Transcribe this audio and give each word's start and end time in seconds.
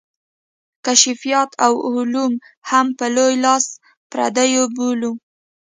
کشفیات 0.85 1.49
او 1.65 1.73
علوم 1.89 2.33
هم 2.69 2.87
په 2.97 3.05
لوی 3.15 3.35
لاس 3.45 3.65
پردي 4.11 4.51
بولو. 4.75 5.11